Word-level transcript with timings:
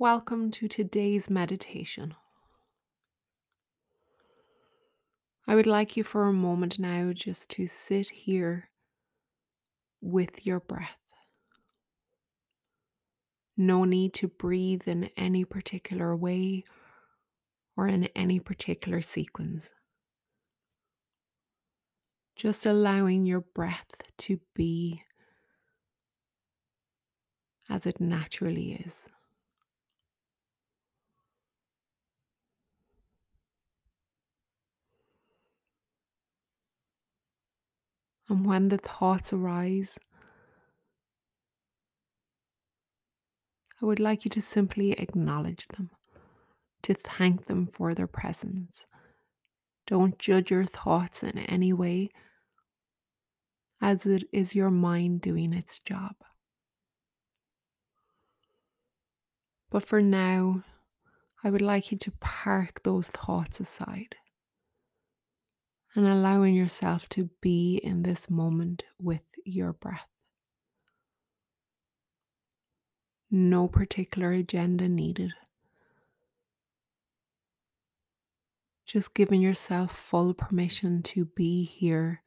Welcome 0.00 0.50
to 0.50 0.66
today's 0.66 1.30
meditation. 1.30 2.16
I 5.46 5.54
would 5.54 5.68
like 5.68 5.96
you 5.96 6.02
for 6.02 6.24
a 6.24 6.32
moment 6.32 6.80
now 6.80 7.12
just 7.12 7.48
to 7.50 7.68
sit 7.68 8.08
here 8.08 8.70
with 10.00 10.44
your 10.44 10.58
breath. 10.58 10.98
No 13.56 13.84
need 13.84 14.14
to 14.14 14.26
breathe 14.26 14.88
in 14.88 15.10
any 15.16 15.44
particular 15.44 16.16
way 16.16 16.64
or 17.76 17.86
in 17.86 18.06
any 18.16 18.40
particular 18.40 19.00
sequence. 19.00 19.70
Just 22.34 22.66
allowing 22.66 23.26
your 23.26 23.42
breath 23.42 24.02
to 24.18 24.40
be 24.56 25.04
as 27.70 27.86
it 27.86 28.00
naturally 28.00 28.72
is. 28.72 29.08
And 38.28 38.46
when 38.46 38.68
the 38.68 38.78
thoughts 38.78 39.32
arise, 39.32 39.98
I 43.82 43.86
would 43.86 44.00
like 44.00 44.24
you 44.24 44.30
to 44.30 44.40
simply 44.40 44.92
acknowledge 44.92 45.68
them, 45.68 45.90
to 46.82 46.94
thank 46.94 47.46
them 47.46 47.66
for 47.66 47.92
their 47.92 48.06
presence. 48.06 48.86
Don't 49.86 50.18
judge 50.18 50.50
your 50.50 50.64
thoughts 50.64 51.22
in 51.22 51.38
any 51.38 51.72
way, 51.72 52.08
as 53.82 54.06
it 54.06 54.24
is 54.32 54.54
your 54.54 54.70
mind 54.70 55.20
doing 55.20 55.52
its 55.52 55.78
job. 55.78 56.14
But 59.70 59.84
for 59.84 60.00
now, 60.00 60.62
I 61.42 61.50
would 61.50 61.60
like 61.60 61.92
you 61.92 61.98
to 61.98 62.10
park 62.20 62.84
those 62.84 63.10
thoughts 63.10 63.60
aside 63.60 64.14
and 65.94 66.06
allowing 66.06 66.54
yourself 66.54 67.08
to 67.10 67.30
be 67.40 67.76
in 67.76 68.02
this 68.02 68.28
moment 68.28 68.82
with 68.98 69.22
your 69.44 69.72
breath. 69.72 70.08
No 73.30 73.68
particular 73.68 74.32
agenda 74.32 74.88
needed. 74.88 75.32
Just 78.86 79.14
giving 79.14 79.40
yourself 79.40 79.90
full 79.90 80.34
permission 80.34 81.02
to 81.02 81.24
be 81.24 81.64
here 81.64 82.22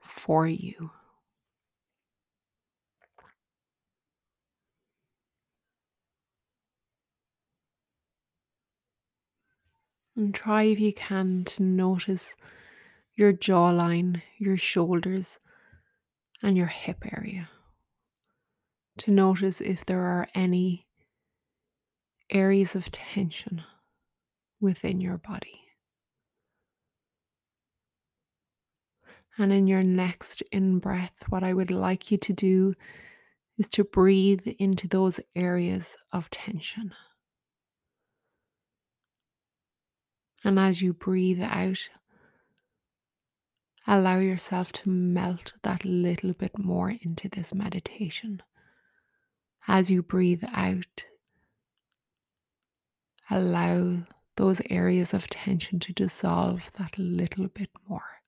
for 0.00 0.46
you. 0.46 0.90
And 10.16 10.34
try 10.34 10.62
if 10.62 10.80
you 10.80 10.94
can 10.94 11.44
to 11.44 11.62
notice 11.62 12.34
your 13.14 13.34
jawline, 13.34 14.22
your 14.38 14.56
shoulders, 14.56 15.38
and 16.42 16.56
your 16.56 16.66
hip 16.66 17.04
area. 17.16 17.48
To 18.98 19.10
notice 19.10 19.60
if 19.60 19.84
there 19.84 20.00
are 20.00 20.28
any 20.34 20.86
areas 22.30 22.74
of 22.74 22.90
tension 22.90 23.62
within 24.60 25.00
your 25.00 25.18
body. 25.18 25.60
And 29.38 29.52
in 29.52 29.66
your 29.66 29.82
next 29.82 30.40
in 30.50 30.78
breath, 30.78 31.12
what 31.28 31.44
I 31.44 31.52
would 31.52 31.70
like 31.70 32.10
you 32.10 32.16
to 32.18 32.32
do 32.32 32.74
is 33.58 33.68
to 33.68 33.84
breathe 33.84 34.46
into 34.58 34.88
those 34.88 35.20
areas 35.34 35.96
of 36.10 36.30
tension. 36.30 36.92
And 40.46 40.60
as 40.60 40.80
you 40.80 40.92
breathe 40.92 41.42
out, 41.42 41.88
allow 43.84 44.20
yourself 44.20 44.70
to 44.74 44.88
melt 44.88 45.54
that 45.64 45.84
little 45.84 46.34
bit 46.34 46.56
more 46.56 46.90
into 47.02 47.28
this 47.28 47.52
meditation. 47.52 48.40
As 49.66 49.90
you 49.90 50.04
breathe 50.04 50.44
out, 50.52 51.04
allow 53.28 54.04
those 54.36 54.62
areas 54.70 55.12
of 55.12 55.28
tension 55.28 55.80
to 55.80 55.92
dissolve 55.92 56.70
that 56.78 56.96
little 56.96 57.48
bit 57.48 57.70
more. 57.88 58.20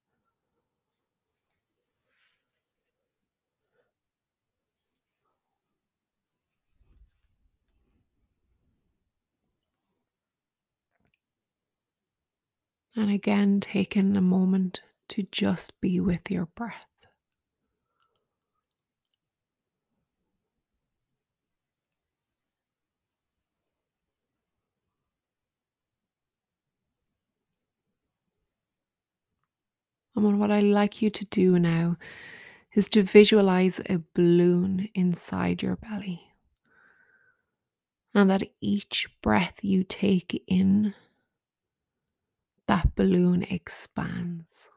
And 12.97 13.11
again, 13.11 13.61
taking 13.61 14.17
a 14.17 14.21
moment 14.21 14.81
to 15.09 15.23
just 15.31 15.81
be 15.81 16.01
with 16.01 16.31
your 16.31 16.47
breath. 16.47 16.87
And 30.17 30.41
what 30.41 30.51
I'd 30.51 30.65
like 30.65 31.01
you 31.01 31.11
to 31.11 31.25
do 31.27 31.59
now 31.59 31.97
is 32.75 32.89
to 32.89 33.03
visualize 33.03 33.81
a 33.89 34.03
balloon 34.15 34.89
inside 34.95 35.63
your 35.63 35.77
belly. 35.77 36.23
And 38.15 38.29
that 38.31 38.43
each 38.61 39.09
breath 39.23 39.61
you 39.63 39.85
take 39.85 40.43
in, 40.49 40.95
that 42.69 42.95
balloon 42.95 43.43
expands. 43.43 44.69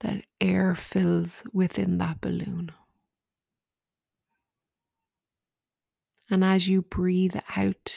That 0.00 0.24
air 0.40 0.74
fills 0.74 1.42
within 1.52 1.98
that 1.98 2.20
balloon. 2.20 2.70
And 6.30 6.44
as 6.44 6.66
you 6.66 6.82
breathe 6.82 7.36
out, 7.56 7.92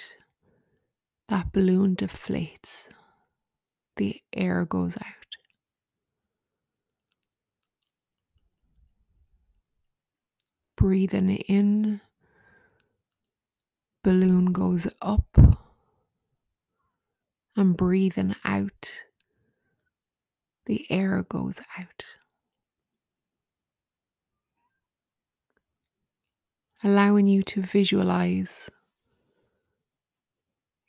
that 1.30 1.52
balloon 1.54 1.96
deflates. 1.96 2.90
The 3.98 4.22
air 4.34 4.66
goes 4.66 4.98
out. 4.98 5.12
Breathing 10.76 11.30
in, 11.30 12.02
balloon 14.04 14.52
goes 14.52 14.88
up. 15.02 15.26
And 17.56 17.78
breathing 17.78 18.36
out, 18.44 18.92
the 20.66 20.86
air 20.90 21.24
goes 21.24 21.62
out. 21.78 22.04
Allowing 26.84 27.28
you 27.28 27.44
to 27.44 27.62
visualize 27.62 28.70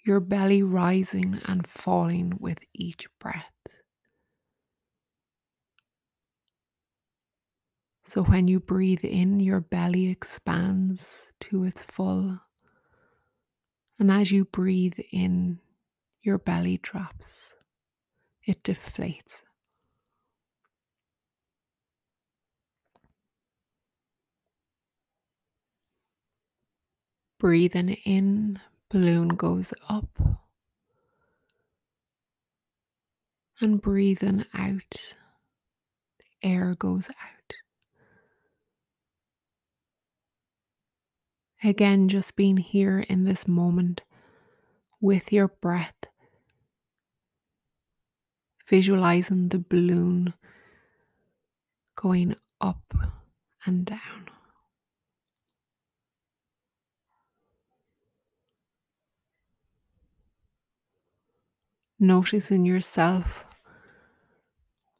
your 0.04 0.20
belly 0.20 0.62
rising 0.62 1.40
and 1.46 1.66
falling 1.66 2.36
with 2.40 2.58
each 2.74 3.06
breath. 3.18 3.52
So 8.04 8.22
when 8.22 8.46
you 8.46 8.60
breathe 8.60 9.04
in, 9.04 9.40
your 9.40 9.60
belly 9.60 10.08
expands 10.08 11.32
to 11.40 11.64
its 11.64 11.82
full. 11.82 12.40
And 13.98 14.12
as 14.12 14.30
you 14.30 14.44
breathe 14.44 14.98
in, 15.10 15.58
your 16.26 16.38
belly 16.38 16.78
drops, 16.82 17.54
it 18.44 18.62
deflates. 18.64 19.42
Breathing 27.38 27.90
in, 28.04 28.58
balloon 28.90 29.28
goes 29.28 29.72
up. 29.88 30.08
And 33.60 33.80
breathing 33.80 34.44
out, 34.52 35.14
the 36.18 36.48
air 36.48 36.74
goes 36.74 37.08
out. 37.08 37.54
Again, 41.62 42.08
just 42.08 42.36
being 42.36 42.56
here 42.56 43.00
in 43.00 43.24
this 43.24 43.46
moment 43.46 44.02
with 45.00 45.32
your 45.32 45.48
breath, 45.48 45.94
visualizing 48.68 49.48
the 49.48 49.58
balloon 49.58 50.34
going 51.94 52.34
up 52.60 52.94
and 53.64 53.86
down. 53.86 54.28
Noticing 61.98 62.66
yourself 62.66 63.46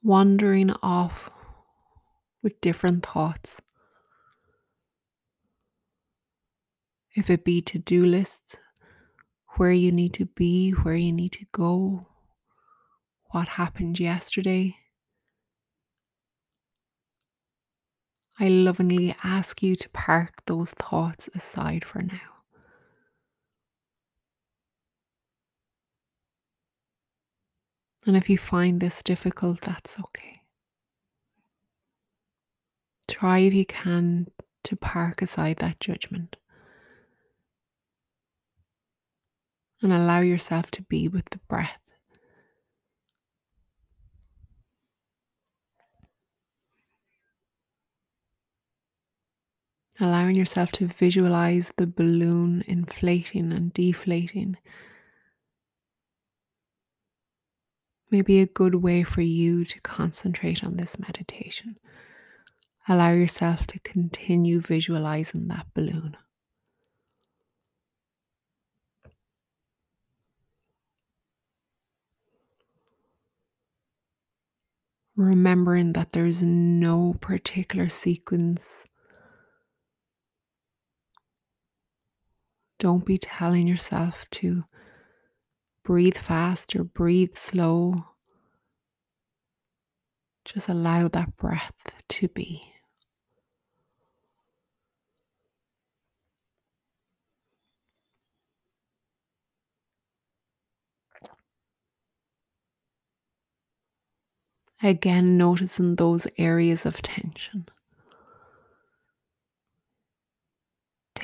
wandering 0.03 0.71
off 0.83 1.31
with 2.43 2.61
different 2.61 3.05
thoughts. 3.05 3.61
if 7.17 7.31
it 7.31 7.45
be 7.45 7.63
to 7.63 7.79
do 7.79 8.05
lists, 8.05 8.59
where 9.57 9.73
you 9.73 9.91
need 9.91 10.13
to 10.13 10.27
be, 10.27 10.71
where 10.71 10.95
you 10.95 11.11
need 11.11 11.33
to 11.33 11.47
go, 11.51 12.07
what 13.37 13.49
happened 13.49 14.01
yesterday. 14.01 14.75
I 18.41 18.49
lovingly 18.49 19.15
ask 19.23 19.63
you 19.63 19.77
to 19.77 19.91
park 19.91 20.41
those 20.47 20.71
thoughts 20.71 21.29
aside 21.35 21.85
for 21.85 22.01
now. 22.01 22.33
And 28.07 28.17
if 28.17 28.31
you 28.31 28.39
find 28.39 28.81
this 28.81 29.03
difficult, 29.03 29.61
that's 29.61 30.01
okay. 30.01 30.41
Try 33.07 33.41
if 33.41 33.53
you 33.53 33.67
can 33.67 34.29
to 34.65 34.77
park 34.77 35.21
aside 35.21 35.59
that 35.59 35.79
judgment 35.79 36.37
and 39.83 39.93
allow 39.93 40.21
yourself 40.21 40.71
to 40.71 40.83
be 40.85 41.07
with 41.07 41.27
the 41.27 41.41
breath. 41.49 41.86
Allowing 49.99 50.37
yourself 50.37 50.73
to 50.73 50.87
visualize 50.87 51.73
the 51.77 51.87
balloon 51.87 52.63
inflating 52.67 53.51
and 53.51 53.73
deflating 53.73 54.59
may 58.11 58.21
be 58.21 58.41
a 58.41 58.47
good 58.47 58.75
way 58.77 59.03
for 59.03 59.23
you 59.23 59.65
to 59.65 59.81
concentrate 59.81 60.63
on 60.63 60.77
this 60.77 60.99
meditation. 60.99 61.77
Allow 62.89 63.13
yourself 63.13 63.67
to 63.69 63.81
continue 63.81 64.61
visualizing 64.61 65.49
that 65.49 65.67
balloon. 65.75 66.17
Remembering 75.17 75.95
that 75.95 76.13
there's 76.13 76.43
no 76.43 77.17
particular 77.21 77.89
sequence. 77.89 78.87
Don't 82.79 83.05
be 83.05 83.19
telling 83.19 83.67
yourself 83.67 84.27
to 84.33 84.65
breathe 85.83 86.17
fast 86.17 86.77
or 86.77 86.85
breathe 86.85 87.37
slow. 87.37 87.95
Just 90.45 90.69
allow 90.69 91.09
that 91.09 91.37
breath 91.37 92.03
to 92.09 92.29
be. 92.29 92.73
Again, 104.83 105.39
noticing 105.39 105.97
those 105.97 106.27
areas 106.37 106.85
of 106.85 107.01
tension. 107.01 107.67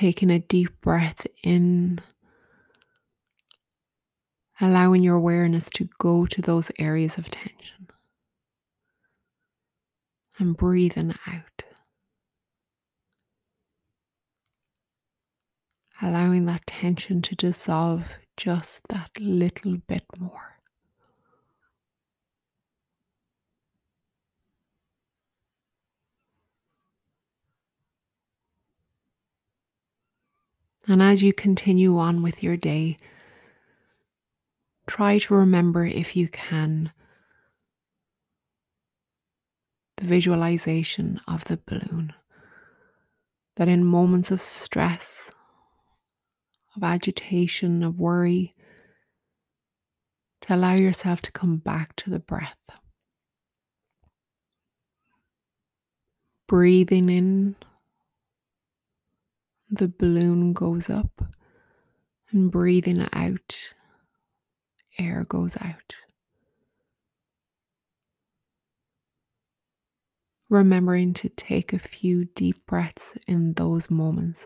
Taking 0.03 0.31
a 0.31 0.39
deep 0.39 0.81
breath 0.81 1.25
in, 1.43 2.01
allowing 4.59 5.01
your 5.01 5.15
awareness 5.15 5.69
to 5.75 5.87
go 5.97 6.25
to 6.25 6.41
those 6.41 6.69
areas 6.77 7.17
of 7.17 7.31
tension, 7.31 7.87
and 10.37 10.57
breathing 10.57 11.15
out. 11.25 11.63
Allowing 16.01 16.47
that 16.47 16.67
tension 16.67 17.21
to 17.21 17.33
dissolve 17.35 18.09
just 18.35 18.81
that 18.89 19.11
little 19.17 19.77
bit 19.87 20.03
more. 20.19 20.52
And 30.87 31.01
as 31.01 31.23
you 31.23 31.33
continue 31.33 31.97
on 31.97 32.21
with 32.21 32.43
your 32.43 32.57
day, 32.57 32.97
try 34.85 35.17
to 35.19 35.33
remember 35.33 35.85
if 35.85 36.15
you 36.15 36.27
can 36.27 36.91
the 39.97 40.05
visualization 40.05 41.19
of 41.27 41.45
the 41.45 41.59
balloon. 41.65 42.13
That 43.55 43.67
in 43.67 43.85
moments 43.85 44.31
of 44.31 44.41
stress, 44.41 45.31
of 46.75 46.83
agitation, 46.83 47.83
of 47.83 47.99
worry, 47.99 48.55
to 50.41 50.55
allow 50.55 50.73
yourself 50.73 51.21
to 51.21 51.31
come 51.31 51.57
back 51.57 51.95
to 51.97 52.09
the 52.09 52.19
breath. 52.19 52.57
Breathing 56.47 57.09
in 57.09 57.55
the 59.73 59.87
balloon 59.87 60.53
goes 60.53 60.87
up, 60.87 61.23
and 62.29 62.51
breathing 62.51 63.07
out, 63.11 63.73
air 64.99 65.25
goes 65.27 65.57
out. 65.57 65.95
Remembering 70.49 71.13
to 71.15 71.29
take 71.29 71.73
a 71.73 71.79
few 71.79 72.25
deep 72.25 72.67
breaths 72.67 73.13
in 73.27 73.53
those 73.53 73.89
moments. 73.89 74.45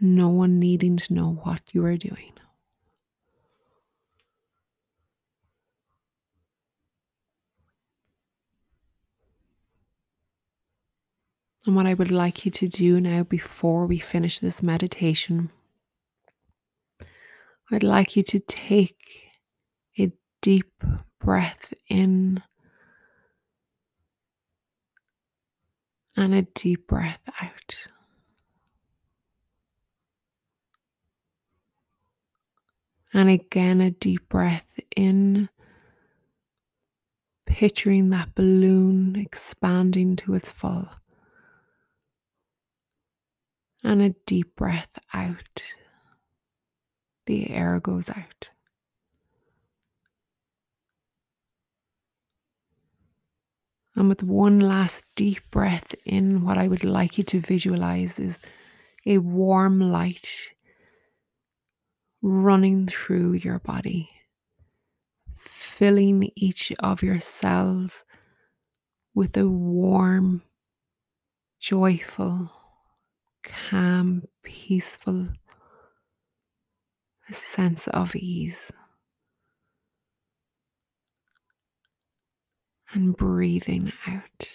No 0.00 0.30
one 0.30 0.58
needing 0.58 0.96
to 0.96 1.12
know 1.12 1.38
what 1.42 1.60
you 1.72 1.84
are 1.84 1.98
doing. 1.98 2.32
And 11.66 11.74
what 11.74 11.86
I 11.86 11.94
would 11.94 12.10
like 12.10 12.44
you 12.44 12.50
to 12.52 12.68
do 12.68 13.00
now 13.00 13.22
before 13.22 13.86
we 13.86 13.98
finish 13.98 14.38
this 14.38 14.62
meditation, 14.62 15.50
I'd 17.70 17.82
like 17.82 18.16
you 18.16 18.22
to 18.24 18.40
take 18.40 19.30
a 19.98 20.12
deep 20.42 20.84
breath 21.18 21.72
in 21.88 22.42
and 26.16 26.34
a 26.34 26.42
deep 26.42 26.86
breath 26.86 27.20
out. 27.40 27.76
And 33.14 33.30
again, 33.30 33.80
a 33.80 33.90
deep 33.90 34.28
breath 34.28 34.78
in, 34.96 35.48
picturing 37.46 38.10
that 38.10 38.34
balloon 38.34 39.16
expanding 39.16 40.16
to 40.16 40.34
its 40.34 40.50
full 40.50 40.88
and 43.84 44.00
a 44.00 44.14
deep 44.26 44.56
breath 44.56 44.98
out. 45.12 45.62
The 47.26 47.50
air 47.50 47.78
goes 47.80 48.08
out. 48.08 48.48
And 53.94 54.08
with 54.08 54.24
one 54.24 54.58
last 54.58 55.04
deep 55.14 55.48
breath 55.50 55.94
in, 56.04 56.44
what 56.44 56.58
I 56.58 56.66
would 56.66 56.82
like 56.82 57.16
you 57.16 57.24
to 57.24 57.40
visualize 57.40 58.18
is 58.18 58.40
a 59.06 59.18
warm 59.18 59.80
light 59.80 60.28
running 62.20 62.86
through 62.86 63.34
your 63.34 63.60
body, 63.60 64.08
filling 65.38 66.30
each 66.34 66.72
of 66.80 67.02
your 67.02 67.20
cells 67.20 68.02
with 69.14 69.36
a 69.36 69.46
warm, 69.46 70.42
joyful, 71.60 72.50
calm, 73.44 74.24
peaceful, 74.42 75.28
a 77.28 77.32
sense 77.32 77.86
of 77.88 78.16
ease. 78.16 78.72
And 82.92 83.16
breathing 83.16 83.92
out. 84.06 84.48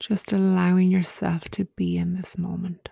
Just 0.00 0.32
allowing 0.32 0.90
yourself 0.90 1.50
to 1.50 1.64
be 1.76 1.98
in 1.98 2.14
this 2.14 2.38
moment. 2.38 2.88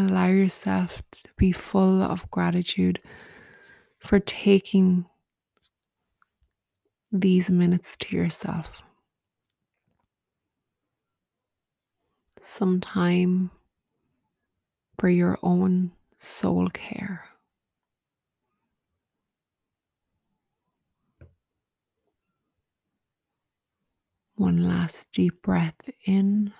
Allow 0.00 0.28
yourself 0.28 1.02
to 1.10 1.28
be 1.36 1.52
full 1.52 2.00
of 2.02 2.30
gratitude 2.30 3.00
for 3.98 4.18
taking 4.18 5.04
these 7.12 7.50
minutes 7.50 7.96
to 7.98 8.16
yourself. 8.16 8.80
Some 12.40 12.80
time 12.80 13.50
for 14.98 15.10
your 15.10 15.38
own 15.42 15.92
soul 16.16 16.68
care. 16.68 17.26
One 24.36 24.66
last 24.66 25.12
deep 25.12 25.42
breath 25.42 25.90
in. 26.06 26.54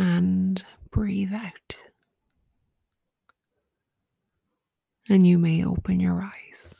And 0.00 0.64
breathe 0.90 1.34
out. 1.34 1.76
And 5.10 5.26
you 5.26 5.38
may 5.38 5.62
open 5.62 6.00
your 6.00 6.22
eyes. 6.22 6.74